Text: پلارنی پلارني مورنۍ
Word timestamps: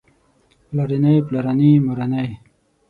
پلارنی 0.69 1.15
پلارني 1.27 1.71
مورنۍ 1.85 2.27